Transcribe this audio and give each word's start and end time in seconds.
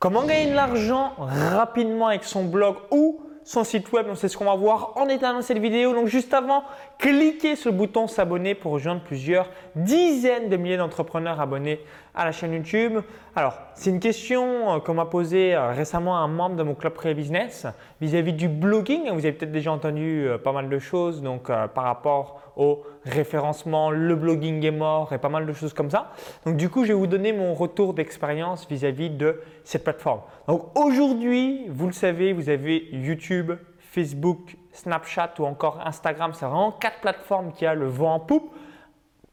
Comment 0.00 0.22
gagner 0.22 0.50
de 0.50 0.54
l'argent 0.54 1.14
rapidement 1.18 2.06
avec 2.06 2.22
son 2.22 2.44
blog 2.44 2.76
ou 2.92 3.20
son 3.42 3.64
site 3.64 3.90
web? 3.90 4.06
C'est 4.14 4.28
ce 4.28 4.36
qu'on 4.36 4.44
va 4.44 4.54
voir 4.54 4.92
en 4.94 5.08
état 5.08 5.32
dans 5.32 5.42
cette 5.42 5.58
vidéo. 5.58 5.92
Donc 5.92 6.06
juste 6.06 6.32
avant, 6.32 6.62
cliquez 6.98 7.56
sur 7.56 7.72
le 7.72 7.76
bouton 7.76 8.06
s'abonner 8.06 8.54
pour 8.54 8.70
rejoindre 8.70 9.00
plusieurs 9.00 9.50
dizaines 9.74 10.50
de 10.50 10.56
milliers 10.56 10.76
d'entrepreneurs 10.76 11.40
abonnés 11.40 11.80
à 12.18 12.24
la 12.24 12.32
chaîne 12.32 12.52
YouTube. 12.52 12.98
Alors 13.36 13.54
c'est 13.74 13.90
une 13.90 14.00
question 14.00 14.74
euh, 14.74 14.80
qu'on 14.80 14.94
m'a 14.94 15.04
posée 15.04 15.54
euh, 15.54 15.70
récemment 15.70 16.16
à 16.16 16.20
un 16.20 16.28
membre 16.28 16.56
de 16.56 16.64
mon 16.64 16.74
club 16.74 16.92
Pré 16.92 17.14
Business 17.14 17.66
vis-à-vis 18.00 18.32
du 18.32 18.48
blogging. 18.48 19.04
Vous 19.12 19.20
avez 19.20 19.32
peut-être 19.32 19.52
déjà 19.52 19.70
entendu 19.70 20.26
euh, 20.26 20.36
pas 20.36 20.50
mal 20.50 20.68
de 20.68 20.78
choses 20.80 21.22
donc 21.22 21.46
par 21.46 21.84
rapport 21.84 22.40
au 22.56 22.82
référencement, 23.04 23.92
le 23.92 24.16
blogging 24.16 24.64
est 24.66 24.72
mort 24.72 25.12
et 25.12 25.18
pas 25.18 25.28
mal 25.28 25.46
de 25.46 25.52
choses 25.52 25.72
comme 25.72 25.90
ça. 25.90 26.10
Donc 26.44 26.56
du 26.56 26.68
coup, 26.68 26.82
je 26.82 26.88
vais 26.88 26.98
vous 26.98 27.06
donner 27.06 27.32
mon 27.32 27.54
retour 27.54 27.94
d'expérience 27.94 28.66
vis-à-vis 28.68 29.10
de 29.10 29.40
cette 29.62 29.84
plateforme. 29.84 30.22
Donc 30.48 30.76
aujourd'hui, 30.76 31.66
vous 31.68 31.86
le 31.86 31.92
savez, 31.92 32.32
vous 32.32 32.48
avez 32.48 32.88
YouTube, 32.90 33.52
Facebook, 33.78 34.56
Snapchat 34.72 35.34
ou 35.38 35.44
encore 35.44 35.80
Instagram. 35.86 36.32
C'est 36.34 36.46
vraiment 36.46 36.72
quatre 36.72 36.98
plateformes 37.00 37.52
qui 37.52 37.64
a 37.64 37.74
le 37.74 37.86
vent 37.86 38.14
en 38.14 38.20
poupe. 38.20 38.52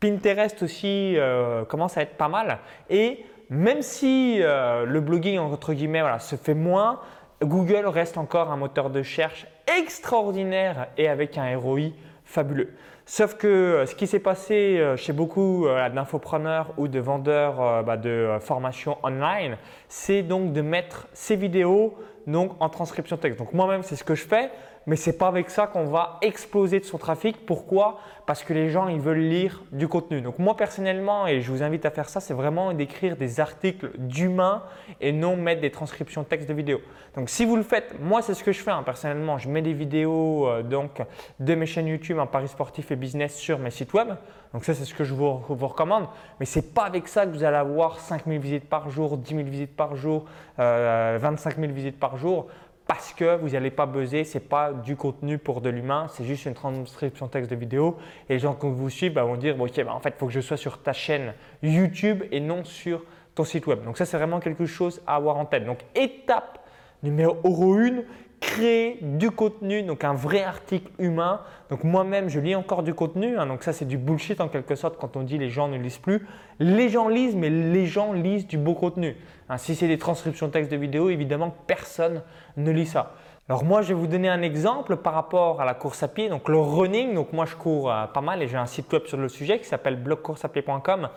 Pinterest 0.06 0.62
aussi 0.62 1.16
euh, 1.18 1.66
commence 1.66 1.98
à 1.98 2.04
être 2.04 2.16
pas 2.16 2.28
mal. 2.28 2.60
Et 2.92 3.26
même 3.50 3.82
si 3.82 4.38
euh, 4.40 4.86
le 4.86 5.00
blogging 5.02 5.40
entre 5.40 5.74
guillemets 5.74 6.04
se 6.20 6.36
fait 6.36 6.54
moins, 6.54 7.00
Google 7.42 7.88
reste 7.88 8.18
encore 8.18 8.52
un 8.52 8.58
moteur 8.58 8.92
de 8.92 9.00
recherche 9.00 9.48
extraordinaire 9.80 10.88
et 10.98 11.08
avec 11.08 11.40
un 11.40 11.58
ROI 11.58 11.90
fabuleux. 12.24 12.74
Sauf 13.08 13.36
que 13.36 13.48
euh, 13.48 13.86
ce 13.88 13.96
qui 13.96 14.06
s'est 14.06 14.20
passé 14.20 14.94
chez 14.96 15.12
beaucoup 15.12 15.68
d'infopreneurs 15.94 16.74
ou 16.78 16.88
de 16.88 17.00
vendeurs 17.00 17.84
bah, 17.84 17.98
de 17.98 18.38
formation 18.42 18.98
online, 19.04 19.58
c'est 19.90 20.22
donc 20.22 20.54
de 20.54 20.62
mettre 20.62 21.08
ces 21.14 21.36
vidéos 21.36 21.96
donc 22.28 22.52
en 22.60 22.70
transcription 22.70 23.18
texte. 23.18 23.40
Donc 23.40 23.54
moi-même, 23.54 23.82
c'est 23.82 23.96
ce 23.96 24.04
que 24.04 24.16
je 24.16 24.26
fais 24.26 24.52
mais 24.88 24.96
ce 24.96 25.10
n'est 25.10 25.18
pas 25.18 25.28
avec 25.28 25.50
ça 25.50 25.68
qu'on 25.68 25.86
va 25.86 26.18
exploser 26.22 26.80
de 26.80 26.86
son 26.86 26.98
trafic. 26.98 27.46
Pourquoi? 27.46 28.00
Parce 28.26 28.44
que 28.44 28.54
les 28.54 28.70
gens, 28.70 28.88
ils 28.88 29.00
veulent 29.00 29.18
lire 29.18 29.64
du 29.72 29.88
contenu. 29.88 30.22
Donc 30.22 30.40
moi 30.40 30.56
personnellement, 30.56 31.28
et 31.28 31.42
je 31.42 31.52
vous 31.52 31.64
invite 31.64 31.86
à 31.86 31.92
faire 31.92 32.10
ça, 32.10 32.20
c'est 32.20 32.34
vraiment 32.34 32.74
d'écrire 32.74 33.18
des 33.18 33.40
articles 33.40 33.92
d'humains 33.98 34.64
et 35.02 35.12
non 35.12 35.36
mettre 35.36 35.62
des 35.62 35.72
transcriptions 35.72 36.24
texte 36.24 36.50
de 36.50 36.54
vidéos. 36.54 36.82
Donc 37.16 37.30
si 37.30 37.46
vous 37.46 37.56
le 37.56 37.64
faites, 37.64 37.96
moi 38.00 38.22
c'est 38.22 38.34
ce 38.34 38.44
que 38.44 38.52
je 38.52 38.62
fais 38.62 38.72
hein, 38.72 38.84
personnellement. 38.84 39.38
Je 39.38 39.50
mets 39.50 39.62
des 39.62 39.74
vidéos 39.74 40.48
euh, 40.48 40.64
donc 40.64 41.02
de 41.40 41.56
mes 41.56 41.66
chaînes 41.66 41.88
YouTube 41.88 42.20
en 42.20 42.28
Paris 42.28 42.48
sportif 42.48 42.92
et 42.92 42.96
business 42.96 43.36
sur 43.36 43.58
mes 43.60 43.72
sites 43.72 43.94
web. 43.94 44.10
Donc 44.54 44.66
ça 44.66 44.74
c'est 44.74 44.86
ce 44.86 44.94
que 44.94 45.04
je 45.04 45.14
vous, 45.14 45.32
recommande. 45.50 46.08
Mais 46.40 46.46
ce 46.46 46.60
n'est 46.60 46.66
pas 46.66 46.84
avec 46.84 47.08
ça 47.08 47.26
que 47.26 47.32
vous 47.32 47.44
allez 47.44 47.58
avoir 47.58 48.00
5000 48.00 48.40
visites 48.40 48.70
par 48.70 48.90
jour, 48.90 49.18
10 49.18 49.36
000 49.36 49.48
visites 49.48 49.76
par 49.76 49.96
jour, 49.96 50.26
euh, 50.60 51.18
25 51.22 51.58
000 51.58 51.72
visites 51.74 52.00
par 52.00 52.18
jour 52.18 52.48
parce 52.88 53.14
que 53.14 53.38
vous 53.38 53.50
n'allez 53.50 53.72
pas 53.72 53.86
buzzer, 53.86 54.24
ce 54.24 54.38
n'est 54.38 54.44
pas 54.44 54.72
du 54.72 54.96
contenu 54.96 55.38
pour 55.38 55.62
de 55.62 55.70
l'humain, 55.70 56.08
c'est 56.10 56.24
juste 56.24 56.46
une 56.46 56.54
transcription 56.54 57.28
texte 57.28 57.50
de 57.50 57.56
vidéo. 57.56 57.98
Et 58.30 58.34
les 58.34 58.40
gens 58.40 58.54
qui 58.54 58.68
vous 58.68 58.90
suivent 58.90 59.14
bah, 59.14 59.24
vont 59.24 59.38
dire, 59.38 59.60
ok, 59.60 59.84
bah, 59.84 59.94
en 59.94 60.00
fait, 60.00 60.10
il 60.10 60.20
faut 60.20 60.28
que 60.28 60.34
je 60.34 60.42
sois 60.42 60.58
sur 60.58 60.82
ta 60.82 60.94
chaîne 60.94 61.34
YouTube 61.64 62.24
et 62.32 62.40
non 62.40 62.64
sur 62.64 63.04
ton 63.34 63.44
site 63.44 63.66
web. 63.66 63.84
Donc 63.84 63.98
ça, 63.98 64.06
c'est 64.06 64.18
vraiment 64.18 64.40
quelque 64.40 64.66
chose 64.66 65.02
à 65.08 65.16
avoir 65.16 65.38
en 65.38 65.46
tête. 65.46 65.66
Donc 65.66 65.80
étape 65.96 66.60
numéro 67.02 67.38
1, 67.44 68.04
créer 68.40 69.00
du 69.02 69.32
contenu, 69.32 69.84
donc 69.84 70.04
un 70.04 70.14
vrai 70.14 70.44
article 70.44 70.92
humain. 71.00 71.42
Donc 71.70 71.84
moi-même, 71.84 72.30
je 72.30 72.40
lis 72.40 72.56
encore 72.56 72.84
du 72.84 72.94
contenu. 72.94 73.38
Hein. 73.38 73.48
donc 73.48 73.64
ça, 73.64 73.74
c'est 73.74 73.86
du 73.86 73.98
bullshit 73.98 74.42
en 74.42 74.48
quelque 74.48 74.76
sorte 74.76 74.98
quand 74.98 75.16
on 75.16 75.24
dit 75.24 75.38
les 75.38 75.50
gens 75.50 75.68
ne 75.68 75.78
lisent 75.78 75.98
plus. 75.98 76.28
Les 76.60 76.90
gens 76.90 77.08
lisent, 77.10 77.36
mais 77.36 77.50
les 77.50 77.86
gens 77.86 78.14
lisent 78.14 78.48
du 78.48 78.58
beau 78.58 78.74
contenu. 78.74 79.16
Hein. 79.50 79.58
si 79.58 79.76
c'est 79.76 79.88
des 79.88 79.98
transcriptions 79.98 80.50
texte 80.50 80.72
de 80.72 80.78
vidéo, 80.78 81.10
évidemment, 81.10 81.56
personne 81.68 82.22
ne 82.58 82.72
lit 82.72 82.86
ça. 82.88 83.14
Alors 83.48 83.64
moi, 83.64 83.84
je 83.84 83.90
vais 83.90 83.94
vous 83.94 84.08
donner 84.08 84.28
un 84.28 84.42
exemple 84.42 84.96
par 84.96 85.14
rapport 85.14 85.62
à 85.62 85.66
la 85.66 85.76
course 85.76 86.02
à 86.02 86.08
pied, 86.08 86.30
donc 86.30 86.50
le 86.50 86.58
running. 86.58 87.14
Donc 87.14 87.32
moi, 87.32 87.46
je 87.46 87.56
cours 87.56 87.92
euh, 87.92 88.08
pas 88.08 88.22
mal 88.22 88.42
et 88.42 88.48
j'ai 88.48 88.58
un 88.58 88.66
site 88.66 88.92
web 88.92 89.06
sur 89.06 89.18
le 89.18 89.30
sujet 89.30 89.60
qui 89.60 89.66
s'appelle 89.66 89.98
blogcourseapied.com. 89.98 91.10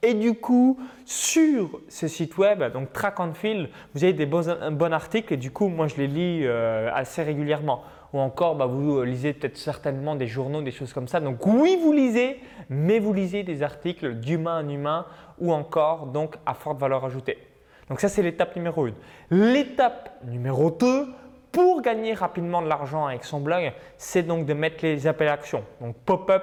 Et 0.00 0.14
du 0.14 0.34
coup, 0.34 0.78
sur 1.04 1.80
ce 1.88 2.06
site 2.06 2.38
web, 2.38 2.62
donc 2.72 2.92
Track 2.92 3.18
and 3.18 3.34
Field, 3.34 3.68
vous 3.94 4.04
avez 4.04 4.12
des 4.12 4.26
bons, 4.26 4.92
articles 4.92 5.34
et 5.34 5.36
du 5.36 5.50
coup, 5.50 5.66
moi, 5.66 5.88
je 5.88 5.96
les 5.96 6.06
lis 6.06 6.46
euh, 6.46 6.88
assez 6.94 7.24
régulièrement. 7.24 7.82
Ou 8.12 8.20
encore, 8.20 8.54
bah, 8.54 8.66
vous 8.66 9.02
lisez 9.02 9.32
peut-être 9.32 9.56
certainement 9.56 10.14
des 10.14 10.28
journaux, 10.28 10.62
des 10.62 10.70
choses 10.70 10.92
comme 10.92 11.08
ça. 11.08 11.18
Donc 11.18 11.44
oui, 11.48 11.80
vous 11.82 11.92
lisez, 11.92 12.38
mais 12.68 13.00
vous 13.00 13.12
lisez 13.12 13.42
des 13.42 13.64
articles 13.64 14.20
d'humain 14.20 14.64
en 14.64 14.68
humain 14.68 15.04
ou 15.40 15.52
encore 15.52 16.06
donc 16.06 16.36
à 16.46 16.54
forte 16.54 16.78
valeur 16.78 17.04
ajoutée. 17.04 17.38
Donc 17.88 18.00
ça, 18.00 18.08
c'est 18.08 18.22
l'étape 18.22 18.54
numéro 18.54 18.86
1. 18.86 18.92
L'étape 19.30 20.10
numéro 20.24 20.70
2, 20.70 21.06
pour 21.52 21.82
gagner 21.82 22.14
rapidement 22.14 22.62
de 22.62 22.68
l'argent 22.68 23.06
avec 23.06 23.24
son 23.24 23.38
blog, 23.38 23.72
c'est 23.98 24.22
donc 24.22 24.46
de 24.46 24.54
mettre 24.54 24.78
les 24.82 25.06
appels 25.06 25.28
à 25.28 25.34
action. 25.34 25.62
Donc 25.82 25.94
pop-up, 25.96 26.42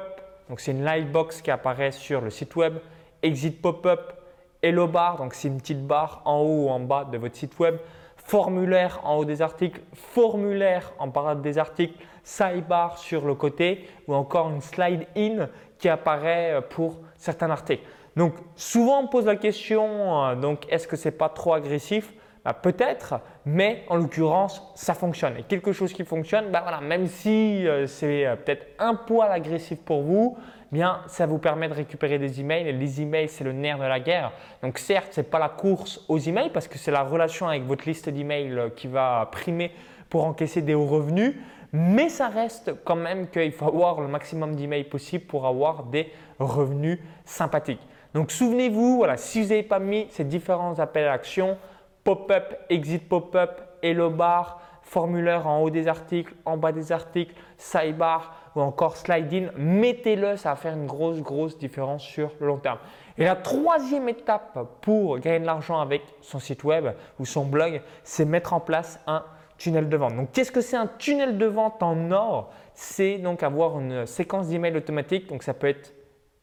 c'est 0.57 0.71
une 0.71 0.85
livebox 0.85 1.41
qui 1.41 1.49
apparaît 1.49 1.91
sur 1.91 2.21
le 2.21 2.29
site 2.29 2.55
web. 2.55 2.77
Exit 3.23 3.59
pop-up, 3.59 4.13
hello 4.61 4.87
bar, 4.87 5.17
donc 5.17 5.33
c'est 5.33 5.47
une 5.47 5.57
petite 5.57 5.85
barre 5.85 6.21
en 6.25 6.37
haut 6.37 6.65
ou 6.65 6.69
en 6.69 6.79
bas 6.79 7.05
de 7.05 7.17
votre 7.17 7.35
site 7.35 7.57
web. 7.59 7.77
Formulaire 8.17 8.99
en 9.03 9.15
haut 9.17 9.25
des 9.25 9.41
articles, 9.41 9.81
formulaire 9.95 10.93
en 10.99 11.07
bas 11.07 11.33
des 11.33 11.57
articles, 11.57 11.97
sidebar 12.23 12.99
sur 12.99 13.25
le 13.25 13.33
côté 13.33 13.89
ou 14.07 14.13
encore 14.13 14.49
une 14.49 14.61
slide 14.61 15.07
in 15.17 15.49
qui 15.79 15.89
apparaît 15.89 16.61
pour 16.69 16.99
certains 17.17 17.49
articles. 17.49 17.83
Donc 18.15 18.33
souvent 18.55 18.99
on 18.99 19.07
pose 19.07 19.25
la 19.25 19.37
question, 19.37 20.23
euh, 20.25 20.35
donc 20.35 20.65
est-ce 20.69 20.87
que 20.87 20.95
c'est 20.95 21.11
pas 21.11 21.29
trop 21.29 21.53
agressif? 21.53 22.13
Bah, 22.43 22.53
Peut-être, 22.53 23.21
mais 23.45 23.83
en 23.89 23.95
l'occurrence 23.95 24.61
ça 24.75 24.93
fonctionne. 24.93 25.37
Et 25.37 25.43
quelque 25.43 25.71
chose 25.71 25.93
qui 25.93 26.03
fonctionne, 26.03 26.51
bah, 26.51 26.61
voilà, 26.61 26.81
même 26.81 27.07
si 27.07 27.67
euh, 27.67 27.87
c'est 27.87 28.25
euh, 28.25 28.35
peut-être 28.35 28.67
un 28.79 28.95
poil 28.95 29.31
agressif 29.31 29.79
pour 29.79 30.01
vous, 30.01 30.37
eh 30.71 30.75
bien 30.75 31.01
ça 31.07 31.25
vous 31.25 31.37
permet 31.37 31.67
de 31.67 31.73
récupérer 31.73 32.19
des 32.19 32.39
emails. 32.39 32.67
Et 32.67 32.73
les 32.73 33.01
emails 33.01 33.29
c'est 33.29 33.43
le 33.43 33.53
nerf 33.53 33.77
de 33.77 33.83
la 33.83 33.99
guerre. 33.99 34.31
Donc 34.63 34.77
certes 34.77 35.09
c'est 35.11 35.29
pas 35.29 35.39
la 35.39 35.49
course 35.49 36.03
aux 36.07 36.19
emails 36.19 36.51
parce 36.51 36.67
que 36.67 36.77
c'est 36.77 36.91
la 36.91 37.03
relation 37.03 37.47
avec 37.47 37.63
votre 37.63 37.85
liste 37.85 38.09
d'emails 38.09 38.71
qui 38.75 38.87
va 38.87 39.27
primer 39.31 39.71
pour 40.09 40.25
encaisser 40.25 40.61
des 40.61 40.73
hauts 40.73 40.87
revenus. 40.87 41.35
Mais 41.71 42.09
ça 42.09 42.29
reste 42.29 42.73
quand 42.83 42.95
même 42.95 43.27
qu'il 43.27 43.51
faut 43.51 43.67
avoir 43.67 44.01
le 44.01 44.07
maximum 44.07 44.55
d'emails 44.55 44.85
possible 44.85 45.25
pour 45.25 45.45
avoir 45.45 45.83
des 45.83 46.11
revenus 46.39 46.99
sympathiques. 47.25 47.81
Donc 48.13 48.31
souvenez-vous, 48.31 48.97
voilà, 48.97 49.17
si 49.17 49.41
vous 49.41 49.49
n'avez 49.49 49.63
pas 49.63 49.77
mis 49.77 50.07
ces 50.09 50.23
différents 50.23 50.79
appels 50.79 51.05
à 51.05 51.11
l'action, 51.11 51.57
pop-up, 52.03 52.55
exit 52.69 53.07
pop-up, 53.07 53.61
hello 53.81 54.09
bar, 54.09 54.61
formulaire 54.81 55.47
en 55.47 55.61
haut 55.61 55.69
des 55.69 55.87
articles, 55.87 56.33
en 56.45 56.57
bas 56.57 56.71
des 56.71 56.91
articles, 56.91 57.35
sidebar 57.57 58.35
ou 58.55 58.61
encore 58.61 58.97
slide 58.97 59.33
in, 59.33 59.49
mettez-le, 59.55 60.35
ça 60.35 60.49
va 60.49 60.55
faire 60.55 60.73
une 60.73 60.87
grosse, 60.87 61.21
grosse 61.21 61.57
différence 61.57 62.03
sur 62.03 62.31
le 62.39 62.47
long 62.47 62.57
terme. 62.57 62.79
Et 63.17 63.25
la 63.25 63.35
troisième 63.35 64.09
étape 64.09 64.57
pour 64.81 65.19
gagner 65.19 65.41
de 65.41 65.45
l'argent 65.45 65.79
avec 65.79 66.01
son 66.21 66.39
site 66.39 66.63
web 66.63 66.87
ou 67.19 67.25
son 67.25 67.45
blog, 67.45 67.81
c'est 68.03 68.25
mettre 68.25 68.53
en 68.53 68.59
place 68.59 68.99
un 69.05 69.23
tunnel 69.57 69.89
de 69.89 69.97
vente. 69.97 70.15
Donc, 70.15 70.31
qu'est-ce 70.31 70.51
que 70.51 70.61
c'est 70.61 70.77
un 70.77 70.87
tunnel 70.87 71.37
de 71.37 71.45
vente 71.45 71.83
en 71.83 72.11
or? 72.11 72.51
C'est 72.73 73.17
donc 73.17 73.43
avoir 73.43 73.79
une 73.79 74.05
séquence 74.05 74.47
d'emails 74.47 74.77
automatique. 74.77 75.27
Donc, 75.27 75.43
ça 75.43 75.53
peut 75.53 75.67
être 75.67 75.93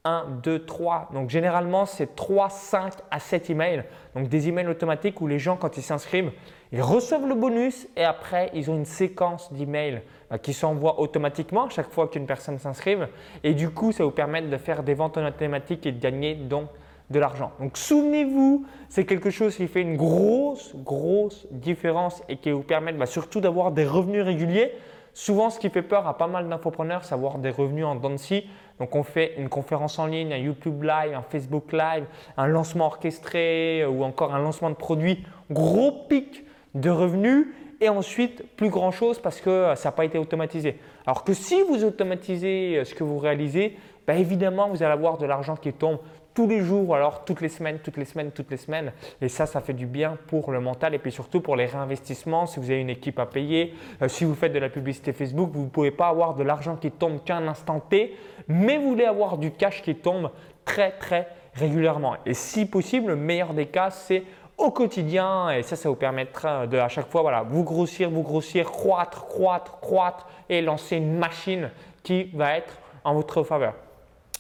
1, 0.07 0.25
2, 0.43 0.65
3. 0.65 1.11
Donc 1.13 1.31
généralement, 1.31 1.85
c'est 1.85 2.15
3, 2.15 2.49
5 2.49 2.93
à 3.11 3.19
7 3.19 3.51
emails. 3.51 3.85
Donc 4.15 4.29
des 4.29 4.49
emails 4.49 4.69
automatiques 4.69 5.21
où 5.21 5.27
les 5.27 5.41
gens, 5.41 5.57
quand 5.57 5.77
ils 5.77 5.83
s'inscrivent, 5.83 6.31
ils 6.73 6.81
reçoivent 6.81 7.27
le 7.27 7.35
bonus 7.35 7.89
et 7.97 8.05
après, 8.05 8.51
ils 8.55 8.71
ont 8.71 8.77
une 8.77 8.85
séquence 8.85 9.53
d'emails 9.53 10.03
bah, 10.31 10.39
qui 10.39 10.53
s'envoie 10.53 11.01
automatiquement 11.01 11.69
chaque 11.69 11.91
fois 11.91 12.07
qu'une 12.07 12.27
personne 12.27 12.59
s'inscrive. 12.59 13.09
Et 13.43 13.53
du 13.55 13.71
coup, 13.71 13.91
ça 13.91 14.05
vous 14.05 14.13
permet 14.13 14.43
de 14.43 14.57
faire 14.57 14.85
des 14.85 14.95
ventes 14.95 15.17
automatiques 15.17 15.87
et 15.87 15.93
de 15.93 16.01
gagner 16.01 16.37
donc 16.37 16.69
de 17.11 17.19
l'argent. 17.19 17.53
Donc 17.61 17.77
souvenez-vous, 17.77 18.65
c'est 18.89 19.07
quelque 19.07 19.31
chose 19.31 19.57
qui 19.57 19.67
fait 19.67 19.83
une 19.83 19.97
grosse, 19.97 20.75
grosse 20.77 21.47
différence 21.51 22.23
et 22.29 22.37
qui 22.37 22.51
vous 22.51 22.63
permet 22.63 22.93
bah, 22.93 23.07
surtout 23.07 23.41
d'avoir 23.41 23.73
des 23.73 23.85
revenus 23.85 24.23
réguliers. 24.23 24.73
Souvent, 25.19 25.49
ce 25.49 25.59
qui 25.59 25.71
fait 25.71 25.81
peur 25.81 26.07
à 26.07 26.19
pas 26.19 26.27
mal 26.27 26.47
d'infopreneurs, 26.47 27.03
c'est 27.03 27.15
avoir 27.15 27.39
des 27.39 27.49
revenus 27.49 27.87
en 27.87 27.95
Dancy. 27.95 28.45
Donc, 28.79 28.95
on 28.95 29.03
fait 29.03 29.33
une 29.39 29.49
conférence 29.49 29.99
en 29.99 30.05
ligne, 30.05 30.31
un 30.35 30.37
YouTube 30.37 30.83
Live, 30.83 31.15
un 31.15 31.23
Facebook 31.23 31.73
Live, 31.73 32.05
un 32.37 32.47
lancement 32.47 32.85
orchestré 32.85 33.81
euh, 33.81 33.89
ou 33.89 34.05
encore 34.05 34.35
un 34.35 34.39
lancement 34.41 34.69
de 34.69 34.75
produit. 34.75 35.25
Gros 35.51 35.91
pic 35.91 36.45
de 36.75 36.91
revenus 36.91 37.47
et 37.81 37.89
ensuite 37.89 38.45
plus 38.57 38.69
grand 38.69 38.91
chose 38.91 39.19
parce 39.19 39.41
que 39.41 39.49
euh, 39.49 39.75
ça 39.75 39.89
n'a 39.89 39.93
pas 39.93 40.05
été 40.05 40.19
automatisé. 40.19 40.79
Alors 41.07 41.25
que 41.25 41.33
si 41.33 41.63
vous 41.63 41.83
automatisez 41.83 42.77
euh, 42.77 42.85
ce 42.85 42.95
que 42.95 43.03
vous 43.03 43.17
réalisez, 43.17 43.79
bah, 44.07 44.17
évidemment, 44.17 44.69
vous 44.69 44.83
allez 44.83 44.93
avoir 44.93 45.17
de 45.17 45.25
l'argent 45.25 45.57
qui 45.57 45.73
tombe 45.73 45.99
tous 46.37 46.47
les 46.47 46.61
jours, 46.61 46.95
alors 46.95 47.25
toutes 47.25 47.41
les 47.41 47.49
semaines, 47.49 47.79
toutes 47.83 47.97
les 47.97 48.05
semaines, 48.05 48.31
toutes 48.31 48.51
les 48.51 48.59
semaines. 48.59 48.93
Et 49.23 49.29
ça, 49.29 49.47
ça 49.47 49.63
fait 49.63 49.73
du 49.73 49.87
bien 49.87 50.19
pour 50.27 50.53
le 50.53 50.61
mental 50.61 50.95
et 50.95 50.99
puis 50.99 51.11
surtout 51.11 51.41
pour 51.41 51.57
les 51.57 51.65
réinvestissements. 51.65 52.47
Si 52.47 52.61
vous 52.61 52.71
avez 52.71 52.81
une 52.83 52.91
équipe 52.91 53.19
à 53.19 53.25
payer, 53.25 53.75
euh, 54.03 54.09
si 54.09 54.27
vous 54.27 54.35
faites 54.35 54.53
de 54.53 54.59
la 54.59 54.69
publicité 54.69 55.15
Facebook, 55.15 55.51
vous 55.55 55.65
ne 55.65 55.71
pouvez 55.71 55.91
pas 55.91 56.09
avoir 56.09 56.35
de 56.35 56.43
l'argent 56.43 56.77
qui 56.77 56.91
tombe 56.91 57.25
qu'un 57.25 57.49
instant 57.49 57.81
T, 57.81 58.15
mais 58.49 58.77
vous 58.77 58.91
voulez 58.91 59.07
avoir 59.07 59.39
du 59.39 59.51
cash 59.51 59.81
qui 59.81 59.95
tombe 59.95 60.31
très, 60.67 60.93
très 60.93 61.27
régulièrement. 61.55 62.17
Et 62.27 62.35
si 62.35 62.67
possible, 62.67 63.09
le 63.09 63.17
meilleur 63.17 63.55
des 63.55 63.67
cas, 63.67 63.89
c'est 63.89 64.23
au 64.59 64.71
quotidien 64.71 65.49
et 65.51 65.63
ça, 65.63 65.75
ça 65.75 65.89
vous 65.89 65.97
permettra 65.97 66.67
de 66.67 66.77
à 66.77 66.89
chaque 66.89 67.09
fois 67.09 67.43
vous 67.49 67.65
grossir, 67.65 68.11
vous 68.11 68.23
grossir, 68.23 68.71
croître, 68.71 69.25
croître, 69.25 69.81
croître 69.81 70.27
et 70.51 70.61
lancer 70.61 70.97
une 70.97 71.17
machine 71.17 71.71
qui 72.03 72.25
va 72.35 72.59
être 72.59 72.75
en 73.05 73.15
votre 73.15 73.43
faveur. 73.43 73.73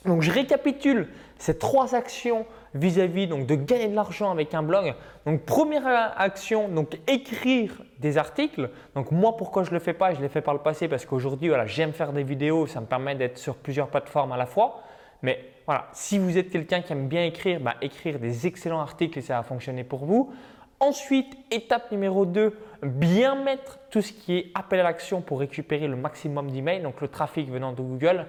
Donc 0.04 0.22
je 0.22 0.31
récapitule 0.31 1.08
ces 1.38 1.58
trois 1.58 1.94
actions 1.94 2.46
vis-à-vis 2.74 3.26
donc 3.26 3.46
de 3.46 3.54
gagner 3.54 3.88
de 3.88 3.94
l'argent 3.94 4.30
avec 4.30 4.54
un 4.54 4.62
blog. 4.62 4.94
Donc 5.26 5.42
première 5.42 5.86
action, 6.16 6.68
donc 6.68 6.98
écrire 7.06 7.82
des 7.98 8.18
articles. 8.18 8.70
Donc 8.94 9.10
moi 9.10 9.36
pourquoi 9.36 9.62
je 9.62 9.70
le 9.70 9.78
fais 9.78 9.92
pas, 9.92 10.14
je 10.14 10.20
l'ai 10.20 10.28
fait 10.28 10.40
par 10.40 10.54
le 10.54 10.60
passé 10.60 10.88
parce 10.88 11.04
qu'aujourd'hui 11.04 11.48
voilà, 11.48 11.66
j'aime 11.66 11.92
faire 11.92 12.12
des 12.12 12.22
vidéos, 12.22 12.66
ça 12.66 12.80
me 12.80 12.86
permet 12.86 13.14
d'être 13.14 13.38
sur 13.38 13.56
plusieurs 13.56 13.88
plateformes 13.88 14.32
à 14.32 14.36
la 14.36 14.46
fois. 14.46 14.82
Mais 15.22 15.44
voilà, 15.66 15.88
si 15.92 16.18
vous 16.18 16.38
êtes 16.38 16.50
quelqu'un 16.50 16.82
qui 16.82 16.92
aime 16.92 17.08
bien 17.08 17.24
écrire, 17.24 17.60
bah, 17.60 17.74
écrire 17.82 18.18
des 18.18 18.46
excellents 18.46 18.80
articles 18.80 19.18
et 19.18 19.22
ça 19.22 19.36
va 19.36 19.42
fonctionner 19.42 19.84
pour 19.84 20.04
vous. 20.04 20.32
Ensuite, 20.78 21.36
étape 21.50 21.90
numéro 21.90 22.26
2, 22.26 22.54
bien 22.82 23.34
mettre 23.34 23.78
tout 23.90 24.02
ce 24.02 24.12
qui 24.12 24.36
est 24.36 24.50
appel 24.54 24.80
à 24.80 24.82
l'action 24.82 25.22
pour 25.22 25.40
récupérer 25.40 25.88
le 25.88 25.96
maximum 25.96 26.50
d'emails, 26.50 26.82
donc 26.82 27.00
le 27.00 27.08
trafic 27.08 27.50
venant 27.50 27.72
de 27.72 27.80
Google. 27.80 28.26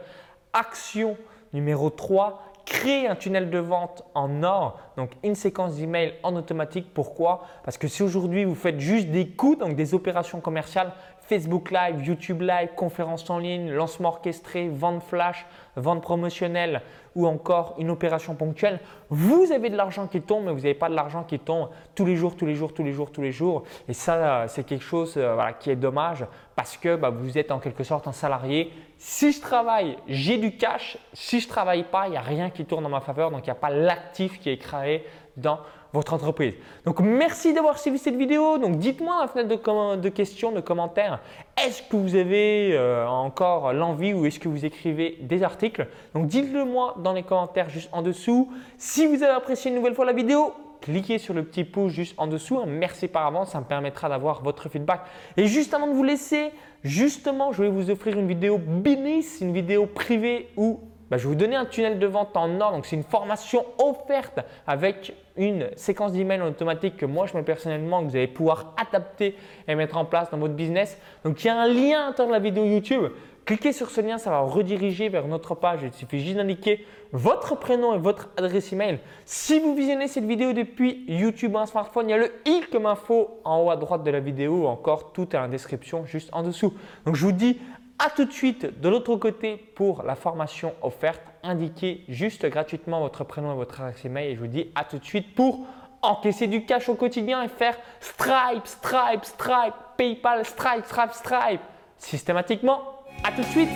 Action 0.53 1.17
numéro 1.51 1.89
3, 1.89 2.41
créer 2.67 3.07
un 3.07 3.15
tunnel 3.15 3.49
de 3.49 3.59
vente 3.59 4.03
en 4.13 4.43
or, 4.43 4.77
donc 4.97 5.11
une 5.23 5.35
séquence 5.35 5.77
d'emails 5.77 6.15
en 6.21 6.35
automatique. 6.35 6.93
Pourquoi? 6.93 7.45
Parce 7.63 7.77
que 7.77 7.87
si 7.87 8.03
aujourd'hui 8.03 8.43
vous 8.43 8.55
faites 8.55 8.79
juste 8.79 9.07
des 9.07 9.29
coûts, 9.29 9.55
donc 9.55 9.75
des 9.75 9.93
opérations 9.93 10.41
commerciales, 10.41 10.91
Facebook 11.21 11.71
Live, 11.71 12.05
YouTube 12.05 12.41
Live, 12.41 12.69
conférences 12.75 13.29
en 13.29 13.39
ligne, 13.39 13.71
lancement 13.71 14.09
orchestré, 14.09 14.67
vente 14.67 15.01
flash, 15.01 15.45
vente 15.77 16.01
promotionnelle 16.01 16.81
ou 17.17 17.25
encore 17.25 17.73
une 17.79 17.89
opération 17.89 18.35
ponctuelle, 18.35 18.79
vous 19.09 19.51
avez 19.51 19.71
de 19.71 19.75
l'argent 19.75 20.05
qui 20.05 20.21
tombe, 20.21 20.45
mais 20.45 20.51
vous 20.51 20.59
n'avez 20.59 20.75
pas 20.75 20.87
de 20.87 20.93
l'argent 20.93 21.23
qui 21.23 21.39
tombe 21.39 21.69
tous 21.95 22.05
les 22.05 22.15
jours, 22.15 22.35
tous 22.35 22.45
les 22.45 22.53
jours, 22.53 22.75
tous 22.75 22.83
les 22.83 22.93
jours, 22.93 23.11
tous 23.11 23.23
les 23.23 23.31
jours. 23.31 23.63
Et 23.89 23.93
ça, 23.93 24.47
c'est 24.47 24.63
quelque 24.63 24.83
chose 24.83 25.15
euh, 25.17 25.35
qui 25.59 25.71
est 25.71 25.75
dommage 25.75 26.27
parce 26.55 26.77
que 26.77 26.95
bah, 26.95 27.09
vous 27.09 27.39
êtes 27.39 27.51
en 27.51 27.57
quelque 27.57 27.83
sorte 27.83 28.07
un 28.07 28.11
salarié. 28.11 28.71
Si 28.99 29.31
je 29.31 29.41
travaille, 29.41 29.97
j'ai 30.07 30.37
du 30.37 30.57
cash. 30.57 30.99
Si 31.11 31.39
je 31.39 31.47
ne 31.47 31.49
travaille 31.49 31.85
pas, 31.85 32.07
il 32.07 32.11
n'y 32.11 32.17
a 32.17 32.21
rien 32.21 32.51
qui 32.51 32.65
tourne 32.65 32.85
en 32.85 32.89
ma 32.89 33.01
faveur. 33.01 33.31
Donc, 33.31 33.41
il 33.41 33.49
n'y 33.49 33.51
a 33.51 33.55
pas 33.55 33.71
l'actif 33.71 34.39
qui 34.39 34.51
est 34.51 34.59
créé 34.59 35.03
dans 35.37 35.59
votre 35.93 36.13
entreprise. 36.13 36.53
Donc 36.85 36.99
merci 36.99 37.53
d'avoir 37.53 37.79
suivi 37.79 37.97
cette 37.97 38.15
vidéo. 38.15 38.57
Donc 38.57 38.77
dites-moi 38.77 39.15
dans 39.15 39.21
la 39.21 39.27
fenêtre 39.27 39.49
de, 39.49 39.95
de, 40.01 40.09
questions, 40.09 40.51
de 40.51 40.61
commentaires, 40.61 41.19
est-ce 41.63 41.81
que 41.83 41.95
vous 41.95 42.15
avez 42.15 42.71
euh, 42.73 43.07
encore 43.07 43.73
l'envie 43.73 44.13
ou 44.13 44.25
est-ce 44.25 44.39
que 44.39 44.49
vous 44.49 44.65
écrivez 44.65 45.17
des 45.21 45.43
articles? 45.43 45.87
Donc 46.13 46.27
dites-le 46.27 46.65
moi 46.65 46.95
dans 47.03 47.13
les 47.13 47.23
commentaires 47.23 47.69
juste 47.69 47.89
en 47.91 48.01
dessous. 48.01 48.51
Si 48.77 49.05
vous 49.07 49.23
avez 49.23 49.33
apprécié 49.33 49.71
une 49.71 49.77
nouvelle 49.77 49.95
fois 49.95 50.05
la 50.05 50.13
vidéo, 50.13 50.53
cliquez 50.81 51.17
sur 51.17 51.33
le 51.33 51.43
petit 51.43 51.63
pouce 51.63 51.91
juste 51.91 52.15
en 52.17 52.27
dessous. 52.27 52.59
Merci 52.65 53.07
par 53.07 53.25
avance, 53.25 53.51
ça 53.51 53.59
me 53.59 53.65
permettra 53.65 54.09
d'avoir 54.09 54.43
votre 54.43 54.69
feedback. 54.69 55.01
Et 55.35 55.47
juste 55.47 55.73
avant 55.73 55.87
de 55.87 55.93
vous 55.93 56.03
laisser, 56.03 56.51
justement, 56.83 57.51
je 57.51 57.63
vais 57.63 57.69
vous 57.69 57.89
offrir 57.89 58.17
une 58.17 58.27
vidéo 58.27 58.57
business, 58.57 59.39
une 59.41 59.53
vidéo 59.53 59.85
privée 59.85 60.49
où 60.57 60.79
bah, 61.09 61.17
je 61.17 61.23
vais 61.23 61.29
vous 61.29 61.39
donner 61.39 61.55
un 61.55 61.65
tunnel 61.65 61.99
de 61.99 62.07
vente 62.07 62.35
en 62.35 62.59
or. 62.59 62.71
Donc, 62.71 62.85
c'est 62.85 62.95
une 62.95 63.03
formation 63.03 63.65
offerte 63.77 64.39
avec 64.65 65.13
une 65.37 65.69
séquence 65.75 66.13
d'emails 66.13 66.41
automatique 66.41 66.97
que 66.97 67.05
moi, 67.05 67.25
je 67.27 67.37
mets 67.37 67.43
personnellement, 67.43 68.03
que 68.03 68.09
vous 68.09 68.15
allez 68.15 68.27
pouvoir 68.27 68.73
adapter 68.77 69.35
et 69.67 69.75
mettre 69.75 69.97
en 69.97 70.05
place 70.05 70.29
dans 70.31 70.37
votre 70.37 70.53
business. 70.53 70.97
Donc, 71.23 71.43
il 71.43 71.47
y 71.47 71.49
a 71.49 71.59
un 71.59 71.67
lien 71.67 72.01
à 72.01 72.05
l'intérieur 72.07 72.27
de 72.27 72.33
la 72.33 72.39
vidéo 72.39 72.65
YouTube. 72.65 73.03
Cliquez 73.45 73.71
sur 73.71 73.89
ce 73.89 74.01
lien, 74.01 74.17
ça 74.17 74.29
va 74.29 74.41
rediriger 74.41 75.07
vers 75.07 75.25
notre 75.25 75.55
page. 75.55 75.79
Il 75.81 75.93
suffit 75.93 76.19
juste 76.19 76.35
d'indiquer 76.35 76.85
votre 77.13 77.55
prénom 77.57 77.95
et 77.95 77.97
votre 77.97 78.29
adresse 78.35 78.73
email. 78.73 78.99
Si 79.23 79.61
vous 79.61 79.73
visionnez 79.73 80.09
cette 80.09 80.25
vidéo 80.25 80.51
depuis 80.51 81.05
YouTube 81.07 81.55
ou 81.55 81.57
un 81.57 81.65
smartphone, 81.65 82.09
il 82.09 82.11
y 82.11 82.13
a 82.13 82.17
le 82.17 82.31
i 82.45 82.61
comme 82.69 82.85
info 82.85 83.39
en 83.45 83.63
haut 83.63 83.69
à 83.69 83.77
droite 83.77 84.03
de 84.03 84.11
la 84.11 84.19
vidéo 84.19 84.63
ou 84.63 84.67
encore 84.67 85.13
tout 85.13 85.33
est 85.33 85.39
en 85.39 85.47
description 85.47 86.05
juste 86.05 86.29
en 86.33 86.43
dessous. 86.43 86.73
Donc 87.05 87.15
je 87.15 87.23
vous 87.23 87.31
dis 87.31 87.57
à 87.99 88.09
tout 88.09 88.25
de 88.25 88.31
suite 88.31 88.79
de 88.79 88.89
l'autre 88.89 89.15
côté 89.15 89.57
pour 89.57 90.03
la 90.03 90.15
formation 90.15 90.73
offerte. 90.81 91.21
Indiquez 91.43 92.03
juste 92.07 92.45
gratuitement 92.45 92.99
votre 93.01 93.23
prénom 93.23 93.53
et 93.53 93.55
votre 93.55 93.81
adresse 93.81 94.05
email 94.05 94.31
et 94.31 94.35
je 94.35 94.39
vous 94.39 94.47
dis 94.47 94.71
à 94.75 94.83
tout 94.83 94.99
de 94.99 95.05
suite 95.05 95.35
pour 95.35 95.65
encaisser 96.01 96.47
du 96.47 96.65
cash 96.65 96.89
au 96.89 96.95
quotidien 96.95 97.43
et 97.43 97.47
faire 97.47 97.77
Stripe, 97.99 98.65
Stripe, 98.65 99.23
Stripe, 99.23 99.73
PayPal, 99.97 100.45
Stripe, 100.45 100.85
Stripe, 100.85 101.11
Stripe 101.13 101.61
systématiquement. 101.97 102.81
À 103.23 103.31
tout 103.31 103.41
de 103.41 103.47
suite 103.47 103.69